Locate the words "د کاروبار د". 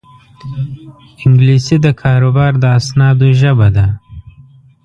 1.85-2.65